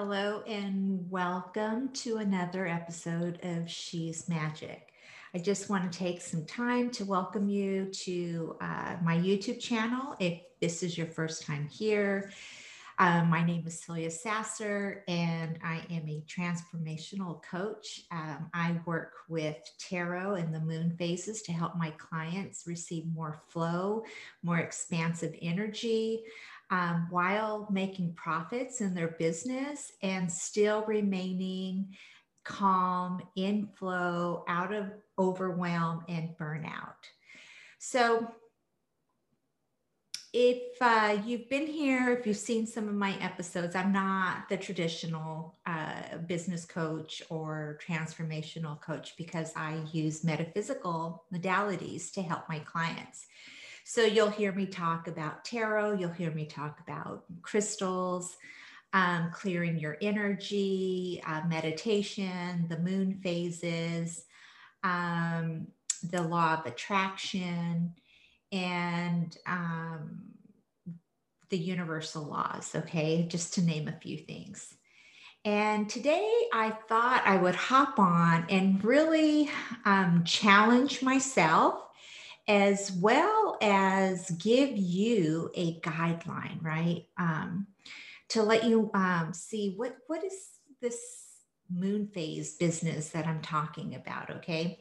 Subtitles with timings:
[0.00, 4.92] Hello, and welcome to another episode of She's Magic.
[5.34, 10.14] I just want to take some time to welcome you to uh, my YouTube channel.
[10.20, 12.30] If this is your first time here,
[13.00, 18.02] um, my name is Celia Sasser, and I am a transformational coach.
[18.12, 23.40] Um, I work with tarot and the moon phases to help my clients receive more
[23.48, 24.04] flow,
[24.44, 26.22] more expansive energy
[26.70, 31.94] um, while making profits in their business and still remaining
[32.44, 34.86] calm, in flow, out of
[35.18, 36.94] overwhelm and burnout.
[37.78, 38.28] So,
[40.34, 44.58] if uh, you've been here, if you've seen some of my episodes, I'm not the
[44.58, 52.58] traditional uh, business coach or transformational coach because I use metaphysical modalities to help my
[52.58, 53.26] clients.
[53.90, 58.36] So you'll hear me talk about tarot, you'll hear me talk about crystals,
[58.92, 64.26] um, clearing your energy, uh, meditation, the moon phases,
[64.84, 65.68] um,
[66.02, 67.94] the law of attraction,
[68.52, 70.20] and um,
[71.48, 74.74] the universal laws, okay, just to name a few things.
[75.46, 79.48] And today I thought I would hop on and really
[79.86, 81.84] um, challenge myself
[82.48, 87.06] as well as give you a guideline, right?
[87.18, 87.66] Um,
[88.30, 90.34] to let you um, see what what is
[90.80, 90.98] this
[91.70, 94.30] moon phase business that I'm talking about.
[94.30, 94.80] Okay,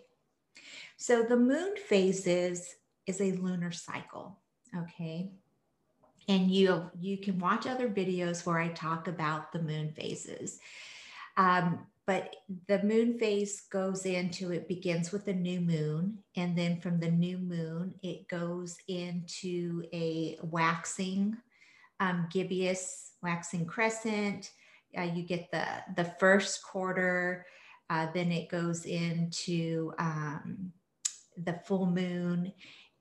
[0.98, 4.40] so the moon phases is a lunar cycle.
[4.76, 5.32] Okay,
[6.28, 10.60] and you you can watch other videos where I talk about the moon phases.
[11.38, 12.38] Um, but
[12.70, 17.12] the moon phase goes into it begins with a new moon and then from the
[17.12, 21.36] new moon it goes into a waxing
[22.00, 24.52] um, gibbous waxing crescent.
[24.98, 27.46] Uh, you get the the first quarter
[27.90, 30.72] uh, then it goes into um,
[31.44, 32.52] the full moon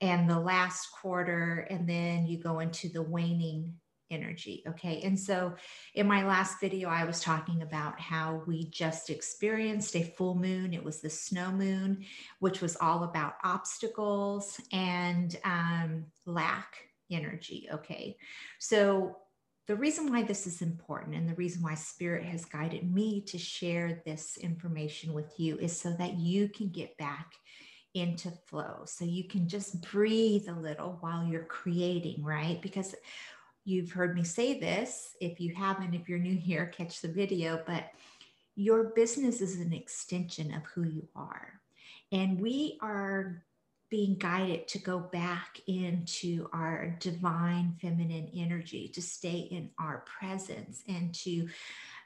[0.01, 3.73] and the last quarter and then you go into the waning
[4.11, 4.63] energy.
[4.67, 5.01] Okay.
[5.03, 5.53] And so
[5.95, 10.73] in my last video, I was talking about how we just experienced a full moon.
[10.73, 12.05] It was the snow moon,
[12.39, 16.77] which was all about obstacles and um, lack
[17.11, 17.67] energy.
[17.71, 18.17] Okay.
[18.59, 19.17] So
[19.67, 23.37] the reason why this is important and the reason why spirit has guided me to
[23.37, 27.33] share this information with you is so that you can get back
[27.93, 32.93] into flow so you can just breathe a little while you're creating right because
[33.67, 35.17] You've heard me say this.
[35.19, 37.61] If you haven't, if you're new here, catch the video.
[37.67, 37.91] But
[38.55, 41.59] your business is an extension of who you are.
[42.13, 43.43] And we are
[43.89, 50.81] being guided to go back into our divine feminine energy, to stay in our presence
[50.87, 51.49] and to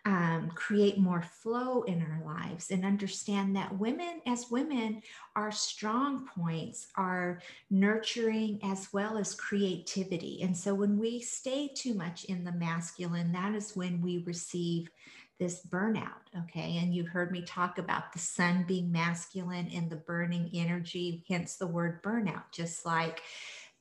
[0.06, 5.02] um, create more flow in our lives and understand that women, as women,
[5.36, 10.42] our strong points are nurturing as well as creativity.
[10.42, 14.90] And so when we stay too much in the masculine, that is when we receive
[15.40, 16.22] this burnout.
[16.38, 16.78] Okay.
[16.78, 21.58] And you've heard me talk about the sun being masculine and the burning energy, hence
[21.58, 23.22] the word burnout, just like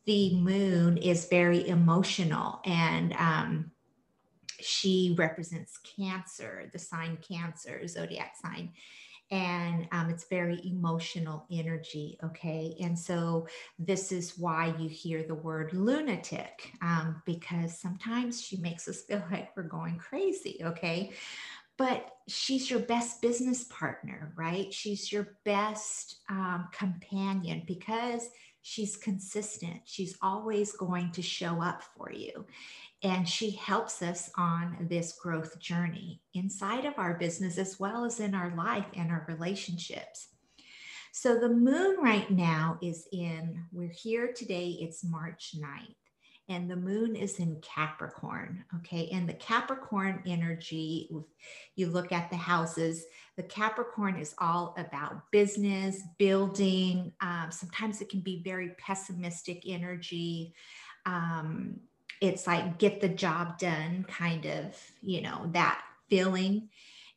[0.07, 3.71] the moon is very emotional and um,
[4.63, 8.73] she represents Cancer, the sign Cancer, zodiac sign.
[9.33, 12.19] And um, it's very emotional energy.
[12.25, 12.75] Okay.
[12.81, 13.47] And so
[13.79, 19.23] this is why you hear the word lunatic, um, because sometimes she makes us feel
[19.31, 20.61] like we're going crazy.
[20.65, 21.13] Okay.
[21.79, 24.75] But she's your best business partner, right?
[24.75, 28.29] She's your best um, companion because
[28.63, 29.81] she's consistent.
[29.85, 32.45] She's always going to show up for you.
[33.03, 38.21] And she helps us on this growth journey inside of our business as well as
[38.21, 40.29] in our life and our relationships.
[41.13, 45.95] So the moon right now is in, we're here today, it's March 9th
[46.51, 48.65] and the moon is in Capricorn.
[48.77, 49.09] Okay.
[49.13, 51.09] And the Capricorn energy,
[51.77, 53.05] you look at the houses,
[53.37, 57.13] the Capricorn is all about business, building.
[57.21, 60.53] Um, sometimes it can be very pessimistic energy.
[61.07, 61.79] Um,
[62.21, 66.69] it's like get the job done, kind of, you know, that feeling.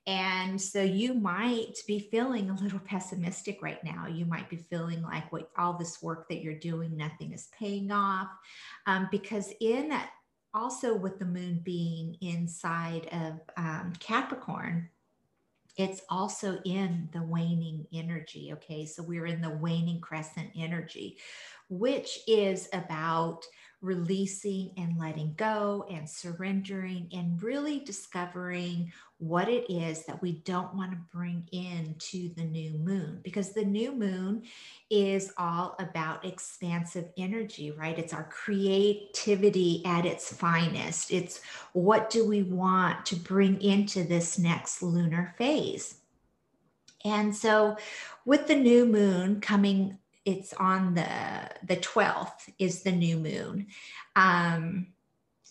[0.05, 4.07] And so you might be feeling a little pessimistic right now.
[4.07, 7.91] You might be feeling like what all this work that you're doing, nothing is paying
[7.91, 8.29] off.
[8.85, 9.93] Um, because in
[10.53, 14.89] also with the moon being inside of um, Capricorn,
[15.77, 18.51] it's also in the waning energy.
[18.53, 18.85] Okay.
[18.85, 21.17] So we're in the waning crescent energy,
[21.69, 23.43] which is about
[23.83, 30.73] releasing and letting go and surrendering and really discovering what it is that we don't
[30.73, 34.43] want to bring into the new moon because the new moon
[34.89, 37.99] is all about expansive energy, right?
[37.99, 41.11] It's our creativity at its finest.
[41.11, 41.41] It's
[41.73, 45.97] what do we want to bring into this next lunar phase.
[47.05, 47.75] And so,
[48.25, 51.07] with the new moon coming it's on the
[51.65, 53.67] the 12th is the new moon.
[54.15, 54.87] Um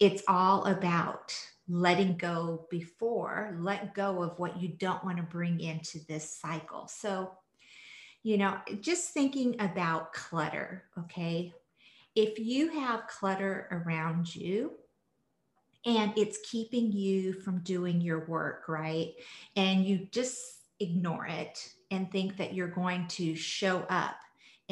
[0.01, 1.37] it's all about
[1.69, 6.89] letting go before let go of what you don't want to bring into this cycle.
[6.89, 7.33] So
[8.23, 11.53] you know just thinking about clutter okay?
[12.15, 14.73] If you have clutter around you
[15.85, 19.13] and it's keeping you from doing your work right?
[19.57, 20.41] And you just
[20.81, 24.17] ignore it and think that you're going to show up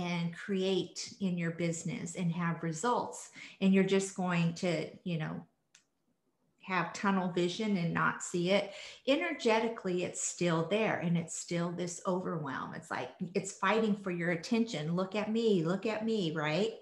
[0.00, 3.30] and create in your business and have results.
[3.60, 5.44] And you're just going to you know
[6.62, 8.72] have tunnel vision and not see it.
[9.06, 12.74] Energetically it's still there and it's still this overwhelm.
[12.74, 14.96] It's like it's fighting for your attention.
[14.96, 16.72] Look at me look at me right?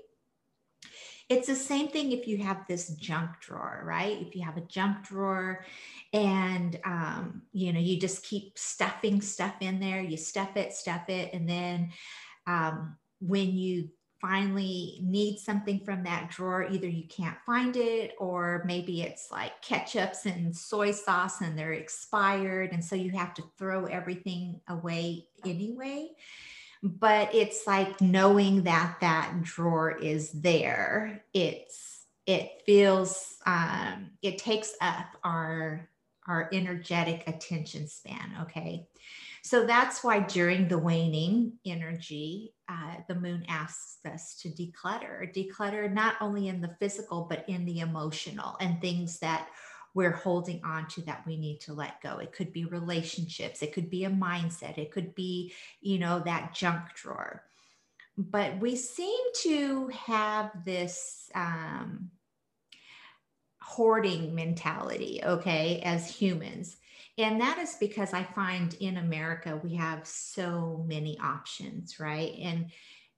[1.28, 4.20] It's the same thing if you have this junk drawer right?
[4.20, 5.64] If you have a junk drawer
[6.12, 10.00] and um, you know you just keep stuffing stuff in there.
[10.00, 11.90] You stuff it stuff it and then
[12.48, 13.88] um, when you
[14.20, 19.62] finally need something from that drawer, either you can't find it or maybe it's like
[19.62, 22.72] ketchups and soy sauce and they're expired.
[22.72, 26.10] And so you have to throw everything away anyway.
[26.82, 31.24] But it's like knowing that that drawer is there.
[31.32, 35.88] It's, it feels, um, it takes up our,
[36.26, 38.36] our energetic attention span.
[38.42, 38.86] Okay.
[39.42, 45.90] So that's why during the waning energy, uh, the moon asks us to declutter, declutter
[45.92, 49.48] not only in the physical, but in the emotional and things that
[49.94, 52.18] we're holding on to that we need to let go.
[52.18, 56.54] It could be relationships, it could be a mindset, it could be, you know, that
[56.54, 57.42] junk drawer.
[58.16, 62.10] But we seem to have this um,
[63.62, 66.76] hoarding mentality, okay, as humans.
[67.18, 72.32] And that is because I find in America, we have so many options, right?
[72.40, 72.70] And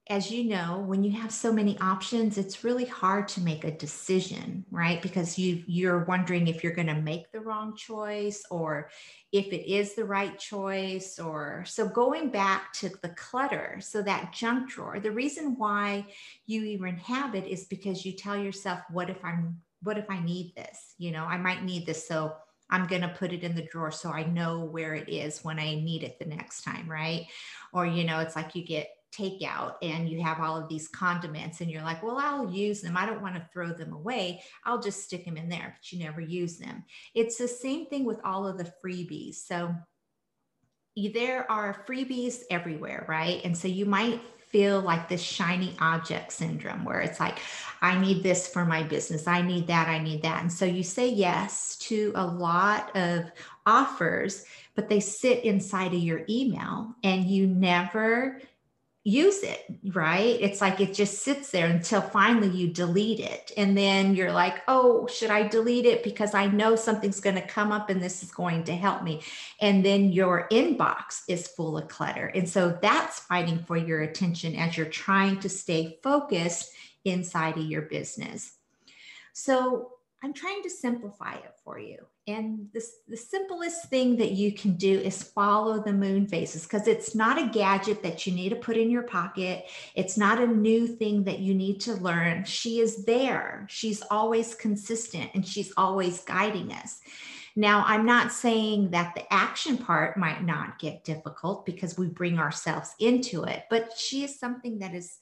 [0.09, 3.71] as you know, when you have so many options, it's really hard to make a
[3.71, 5.01] decision, right?
[5.03, 8.91] Because you you're wondering if you're going to make the wrong choice or
[9.31, 14.33] if it is the right choice or so going back to the clutter, so that
[14.33, 14.99] junk drawer.
[14.99, 16.07] The reason why
[16.47, 20.21] you even have it is because you tell yourself, what if I'm what if I
[20.21, 20.95] need this?
[20.99, 22.35] You know, I might need this so
[22.71, 25.59] I'm going to put it in the drawer so I know where it is when
[25.59, 27.27] I need it the next time, right?
[27.73, 31.61] Or, you know, it's like you get takeout and you have all of these condiments
[31.61, 32.97] and you're like, well, I'll use them.
[32.97, 34.43] I don't want to throw them away.
[34.65, 36.85] I'll just stick them in there, but you never use them.
[37.15, 39.35] It's the same thing with all of the freebies.
[39.35, 39.75] So
[41.15, 43.41] there are freebies everywhere, right?
[43.45, 47.39] And so you might feel like this shiny object syndrome where it's like,
[47.81, 49.27] I need this for my business.
[49.27, 49.89] I need that.
[49.89, 50.43] I need that.
[50.43, 53.31] And so you say yes to a lot of
[53.65, 58.41] offers, but they sit inside of your email and you never
[59.03, 59.65] use it,
[59.95, 60.37] right?
[60.41, 63.51] It's like it just sits there until finally you delete it.
[63.57, 66.03] And then you're like, oh, should I delete it?
[66.03, 69.23] Because I know something's going to come up and this is going to help me.
[69.61, 72.27] And then your inbox is full of clutter.
[72.27, 76.71] And so that's fighting for your attention as you're trying to stay focused
[77.07, 78.53] inside of your business.
[79.33, 79.93] So
[80.23, 82.05] I'm trying to simplify it for you.
[82.27, 86.87] And this, the simplest thing that you can do is follow the moon phases because
[86.87, 89.65] it's not a gadget that you need to put in your pocket.
[89.95, 92.45] It's not a new thing that you need to learn.
[92.45, 93.67] She is there.
[93.69, 97.01] She's always consistent and she's always guiding us.
[97.57, 102.39] Now, I'm not saying that the action part might not get difficult because we bring
[102.39, 105.19] ourselves into it, but she is something that is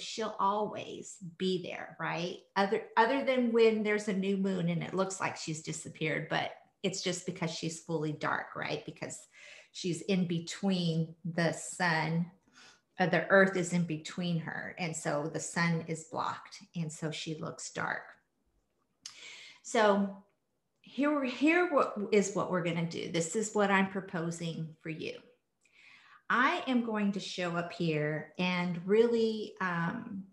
[0.00, 2.38] she'll always be there, right?
[2.56, 6.50] Other other than when there's a new moon and it looks like she's disappeared, but
[6.82, 8.84] it's just because she's fully dark, right?
[8.84, 9.18] Because
[9.72, 12.30] she's in between the sun
[13.00, 17.10] uh, the earth is in between her and so the sun is blocked and so
[17.10, 18.02] she looks dark
[19.62, 20.16] so
[20.82, 21.70] here here
[22.12, 25.14] is what we're going to do this is what i'm proposing for you
[26.32, 30.24] i am going to show up here and really um,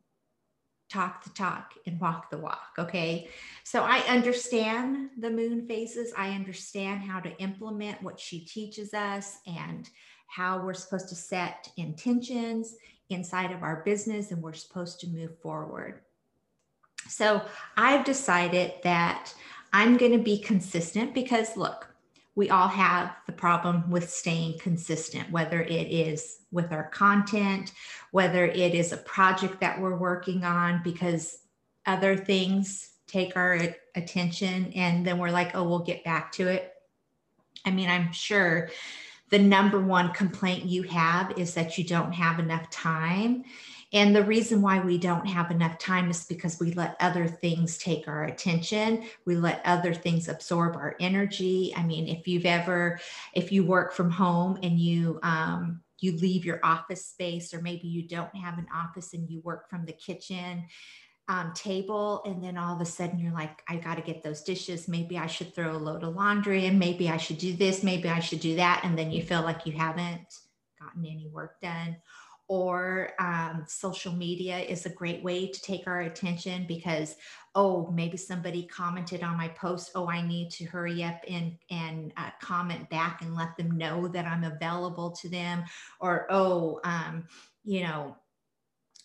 [0.89, 2.73] talk the talk and walk the walk.
[2.77, 3.29] Okay.
[3.63, 6.11] So I understand the moon phases.
[6.17, 9.89] I understand how to implement what she teaches us and
[10.27, 12.75] how we're supposed to set intentions
[13.09, 16.01] inside of our business and we're supposed to move forward.
[17.07, 17.41] So
[17.77, 19.33] I've decided that
[19.73, 21.88] I'm going to be consistent because look,
[22.39, 27.73] we all have the problem with staying consistent, whether it is with our content,
[28.11, 31.39] whether it is a project that we're working on, because
[31.85, 33.59] other things take our
[33.93, 36.71] attention and then we're like, oh, we'll get back to it.
[37.65, 38.69] I mean, I'm sure
[39.29, 43.43] the number one complaint you have is that you don't have enough time.
[43.91, 47.77] And the reason why we don't have enough time is because we let other things
[47.77, 49.03] take our attention.
[49.25, 51.73] We let other things absorb our energy.
[51.75, 52.99] I mean, if you've ever,
[53.33, 57.87] if you work from home and you, um, you leave your office space, or maybe
[57.87, 60.65] you don't have an office and you work from the kitchen,
[61.29, 64.41] um, table and then all of a sudden you're like i got to get those
[64.41, 64.87] dishes.
[64.87, 67.83] Maybe i should throw a load of laundry and maybe i should do this.
[67.83, 68.81] Maybe i should do that.
[68.83, 70.21] And then you feel like you haven't
[70.81, 71.95] gotten any work done.
[72.47, 77.15] Or um, social media is a great way to take our attention because
[77.53, 79.91] oh maybe somebody commented on my post.
[79.93, 84.07] Oh i need to hurry up and and uh, comment back and let them know
[84.07, 85.63] that i'm available to them.
[85.99, 87.27] Or oh um,
[87.63, 88.15] you know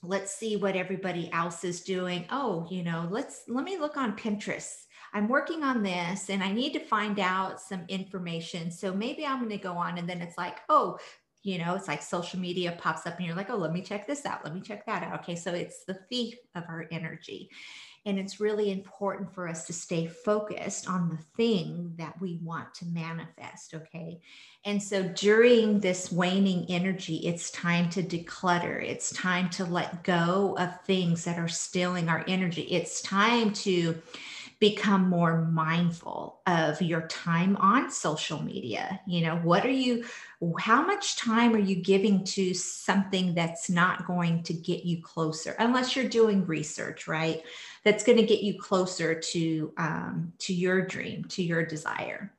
[0.06, 2.24] let's see what everybody else is doing.
[2.30, 4.84] Oh you know let's let me look on pinterest.
[5.12, 8.70] I'm working on this and i need to find out some information.
[8.70, 10.98] So maybe i'm going to go on and then it's like oh
[11.44, 14.06] you know it's like social media pops up and you're like oh let me check
[14.06, 17.48] this out let me check that out okay so it's the thief of our energy
[18.06, 22.74] and it's really important for us to stay focused on the thing that we want
[22.74, 23.74] to manifest.
[23.74, 24.20] Okay.
[24.66, 28.82] And so during this waning energy, it's time to declutter.
[28.82, 32.62] It's time to let go of things that are stealing our energy.
[32.62, 34.02] It's time to
[34.60, 39.00] become more mindful of your time on social media.
[39.06, 40.04] You know, what are you,
[40.58, 45.56] how much time are you giving to something that's not going to get you closer,
[45.58, 47.42] unless you're doing research, right?
[47.84, 52.32] That's going to get you closer to um, to your dream, to your desire.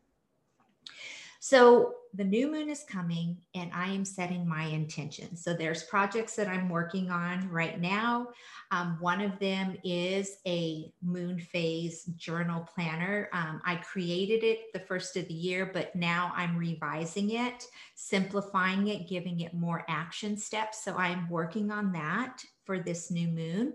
[1.39, 5.35] So the new moon is coming and I am setting my intention.
[5.35, 8.29] So there's projects that I'm working on right now.
[8.71, 13.29] Um, one of them is a moon phase journal planner.
[13.33, 18.87] Um, I created it the first of the year, but now I'm revising it, simplifying
[18.87, 20.83] it, giving it more action steps.
[20.83, 23.73] So I'm working on that for this new moon.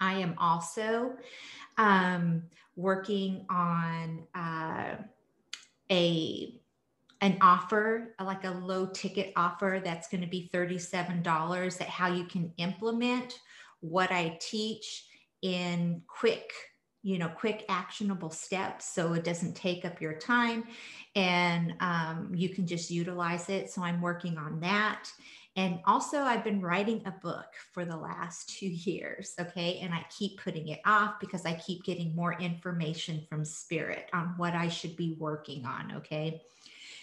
[0.00, 1.14] I am also
[1.78, 2.44] um,
[2.76, 4.96] working on uh,
[5.90, 6.60] a
[7.24, 12.24] an offer, like a low ticket offer that's going to be $37 that how you
[12.24, 13.40] can implement
[13.80, 15.06] what I teach
[15.40, 16.52] in quick,
[17.02, 20.64] you know, quick actionable steps so it doesn't take up your time
[21.16, 23.70] and um, you can just utilize it.
[23.70, 25.08] So I'm working on that.
[25.56, 29.34] And also, I've been writing a book for the last two years.
[29.38, 29.78] Okay.
[29.82, 34.34] And I keep putting it off because I keep getting more information from spirit on
[34.36, 35.92] what I should be working on.
[35.98, 36.42] Okay.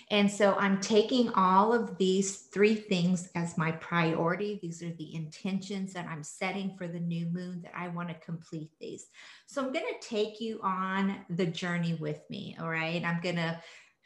[0.10, 4.60] And so I'm taking all of these three things as my priority.
[4.62, 8.16] These are the intentions that I'm setting for the new moon that I want to
[8.16, 9.08] complete these.
[9.48, 12.58] So I'm going to take you on the journey with me.
[12.60, 13.02] All right.
[13.06, 13.58] I'm going to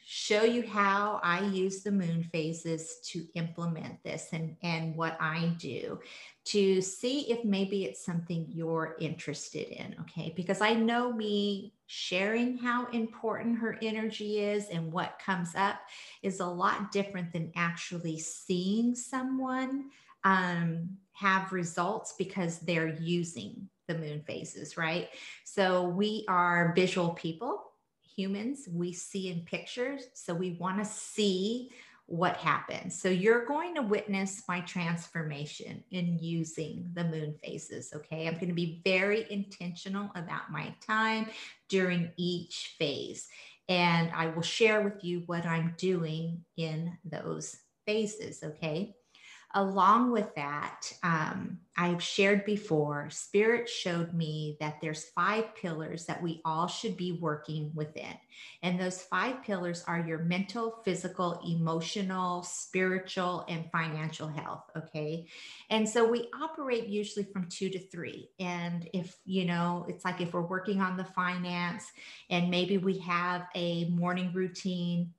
[0.08, 5.56] show you how I use the moon phases to implement this and, and what I
[5.58, 6.00] do
[6.46, 9.96] to see if maybe it's something you're interested in.
[10.02, 10.32] Okay.
[10.36, 15.78] Because I know me sharing how important her energy is and what comes up
[16.22, 19.90] is a lot different than actually seeing someone
[20.24, 25.10] um, have results because they're using the moon phases, right?
[25.46, 27.65] So we are visual people
[28.16, 30.08] humans, we see in pictures.
[30.14, 31.72] So we want to see
[32.08, 33.00] what happens.
[33.00, 37.92] So you're going to witness my transformation in using the moon phases.
[37.96, 38.28] Okay.
[38.28, 41.28] I'm going to be very intentional about my time
[41.68, 43.28] during each phase.
[43.68, 47.58] And I will share with you what I'm doing in those
[47.88, 48.44] phases.
[48.44, 48.96] Okay.
[49.58, 56.22] Along with that, um, I've shared before, Spirit showed me that there's five pillars that
[56.22, 58.16] we all should be working within.
[58.64, 64.64] And those five pillars are your mental, physical, emotional, spiritual, and financial health.
[64.76, 65.28] Okay.
[65.70, 68.30] And so we operate usually from two to three.
[68.42, 71.86] And if, you know, it's like if we're working on the finance
[72.30, 75.14] and maybe we have a morning routine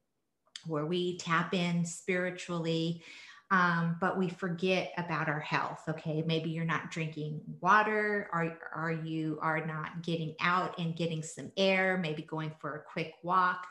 [0.66, 3.02] where we tap in spiritually
[3.50, 5.83] um, but we forget about our health.
[5.88, 11.23] Okay, maybe you're not drinking water, or are you are not getting out and getting
[11.23, 13.67] some air, maybe going for a quick walk,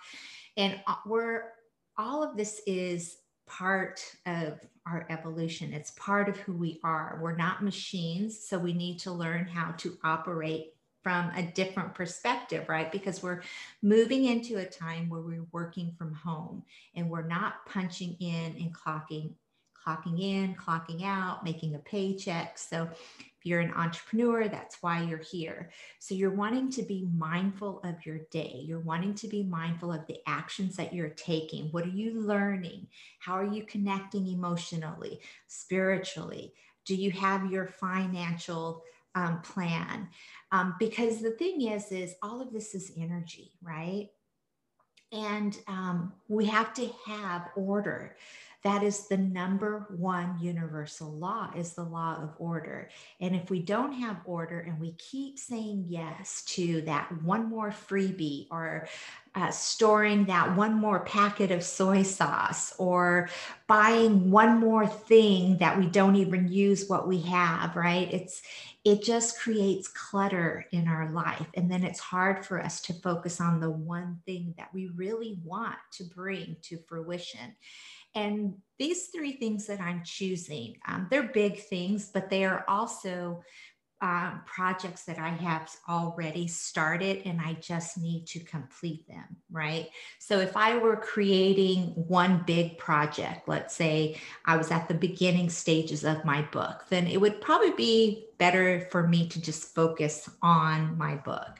[0.57, 1.51] and uh, we're
[1.97, 3.17] all of this is
[3.47, 5.73] part of our evolution.
[5.73, 7.19] It's part of who we are.
[7.21, 10.73] We're not machines, so we need to learn how to operate
[11.05, 12.91] from a different perspective, right?
[12.91, 13.43] Because we're
[13.83, 16.63] moving into a time where we're working from home
[16.95, 19.33] and we're not punching in and clocking
[19.85, 22.57] clocking in, clocking out, making a paycheck.
[22.57, 25.69] So if you're an entrepreneur, that's why you're here.
[25.99, 28.63] So you're wanting to be mindful of your day.
[28.65, 31.65] You're wanting to be mindful of the actions that you're taking.
[31.71, 32.87] What are you learning?
[33.19, 36.53] How are you connecting emotionally, spiritually?
[36.85, 40.09] Do you have your financial um, plan?
[40.51, 44.09] Um, because the thing is, is all of this is energy, right?
[45.11, 48.15] And um, we have to have order
[48.65, 52.89] that is the number one universal law is the law of order.
[53.21, 57.69] And if we don't have order and we keep saying yes to that one more
[57.69, 58.87] freebie or
[59.35, 63.29] uh, storing that one more packet of soy sauce or
[63.67, 68.11] buying one more thing that we don't even use what we have right?
[68.11, 68.41] It's
[68.83, 71.47] it just creates clutter in our life.
[71.55, 75.39] And then it's hard for us to focus on the one thing that we really
[75.43, 77.55] want to bring to fruition
[78.15, 83.43] and these three things that I'm choosing, um, they're big things, but they are also
[84.01, 89.87] um, projects that I have already started and I just need to complete them, right?
[90.19, 95.49] So if I were creating one big project, let's say I was at the beginning
[95.49, 100.29] stages of my book, then it would probably be better for me to just focus
[100.41, 101.59] on my book.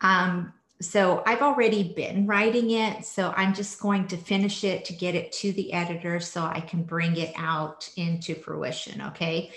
[0.00, 3.04] Um, so I've already been writing it.
[3.04, 6.60] So I'm just going to finish it to get it to the editor so I
[6.60, 9.00] can bring it out into fruition.
[9.02, 9.52] Okay.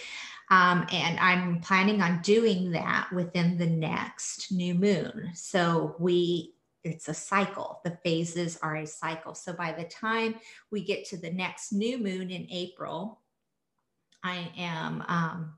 [0.52, 5.32] Um, and I'm planning on doing that within the next new moon.
[5.34, 7.82] So we, it's a cycle.
[7.84, 9.34] The phases are a cycle.
[9.34, 10.36] So by the time
[10.70, 13.22] we get to the next new moon in April,
[14.24, 15.54] I am um,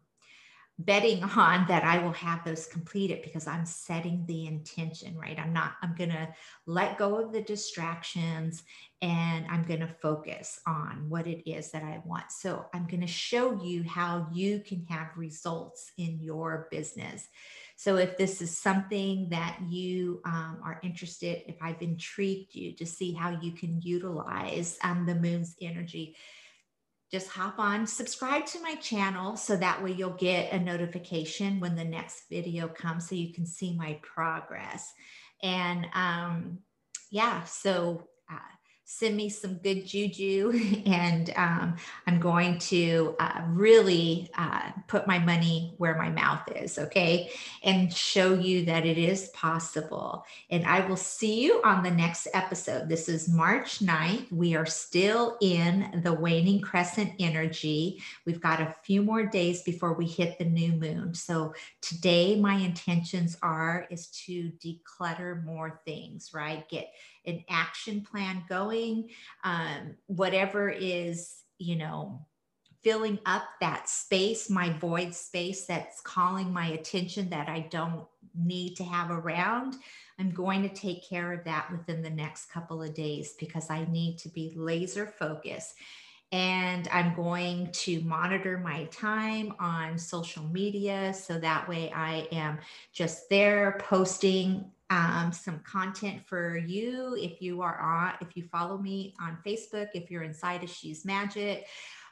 [0.79, 5.37] betting on that I will have those completed because I'm setting the intention, right?
[5.39, 6.27] I'm not, I'm going to
[6.67, 8.63] let go of the distractions
[9.01, 12.31] and I'm going to focus on what it is that I want.
[12.31, 17.27] So I'm going to show you how you can have results in your business.
[17.75, 22.85] So if this is something that you um, are interested, if I've intrigued you to
[22.85, 26.15] see how you can utilize um, the moon's energy,
[27.11, 31.75] just hop on, subscribe to my channel so that way you'll get a notification when
[31.75, 34.91] the next video comes so you can see my progress.
[35.41, 36.59] And um,
[37.09, 38.35] yeah, so uh,
[38.89, 41.75] send me some good juju and um,
[42.07, 47.29] i'm going to uh, really uh, put my money where my mouth is okay?
[47.63, 50.25] And show you that it is possible.
[50.49, 52.87] And i will see you on the next episode.
[52.89, 58.01] This is march 9th we are still in the waning crescent energy.
[58.25, 61.13] We've got a few more days before we hit the new moon.
[61.13, 66.67] So today my intentions are is to declutter more things right?
[66.69, 66.91] Get
[67.27, 69.09] an action plan going,
[69.43, 72.25] um, whatever is, you know,
[72.83, 78.75] filling up that space, my void space that's calling my attention that I don't need
[78.77, 79.75] to have around.
[80.19, 83.85] I'm going to take care of that within the next couple of days because I
[83.85, 85.75] need to be laser focused.
[86.31, 92.59] And I'm going to monitor my time on social media so that way I am
[92.91, 98.77] just there posting um, some content for you if you are on, if you follow
[98.77, 101.67] me on Facebook, if you're inside of She's Magic.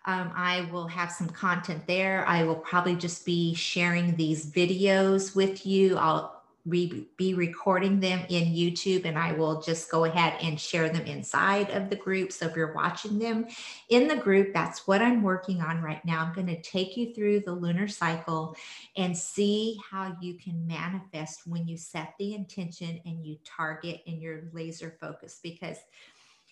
[0.08, 2.28] Um, I will have some content there.
[2.28, 5.98] I will probably just be sharing these videos with you.
[5.98, 6.35] I'll
[6.66, 11.06] re- be recording them in YouTube and I will just go ahead and share them
[11.06, 12.32] inside of the group.
[12.32, 13.48] So if you're watching them
[13.90, 16.24] in the group, that's what I'm working on right now.
[16.26, 18.56] I'm going to take you through the lunar cycle
[18.98, 24.22] and see how you can manifest when you set the intention and you target and
[24.22, 25.78] you're laser focused because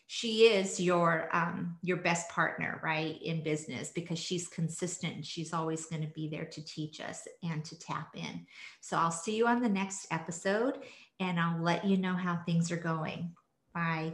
[0.08, 5.54] she is your um, your best partner right in business because she's consistent and she's
[5.54, 8.46] always going to be there to teach us and to tap in.
[8.82, 10.80] So i'll see you on the next episode
[11.20, 13.34] and i'll let you know how things are going.
[13.74, 14.14] Bye